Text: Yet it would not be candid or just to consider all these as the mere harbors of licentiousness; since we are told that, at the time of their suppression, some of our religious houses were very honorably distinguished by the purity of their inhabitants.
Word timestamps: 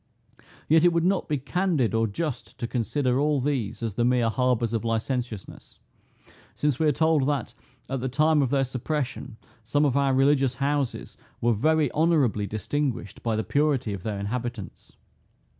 Yet 0.67 0.83
it 0.83 0.91
would 0.93 1.03
not 1.05 1.29
be 1.29 1.37
candid 1.37 1.93
or 1.93 2.07
just 2.07 2.57
to 2.57 2.65
consider 2.65 3.19
all 3.19 3.39
these 3.39 3.83
as 3.83 3.93
the 3.93 4.03
mere 4.03 4.29
harbors 4.31 4.73
of 4.73 4.83
licentiousness; 4.83 5.77
since 6.55 6.79
we 6.79 6.87
are 6.87 6.91
told 6.91 7.27
that, 7.27 7.53
at 7.87 7.99
the 7.99 8.09
time 8.09 8.41
of 8.41 8.49
their 8.49 8.63
suppression, 8.63 9.37
some 9.63 9.85
of 9.85 9.95
our 9.95 10.15
religious 10.15 10.55
houses 10.55 11.19
were 11.39 11.53
very 11.53 11.91
honorably 11.91 12.47
distinguished 12.47 13.21
by 13.21 13.35
the 13.35 13.43
purity 13.43 13.93
of 13.93 14.01
their 14.01 14.17
inhabitants. 14.17 14.93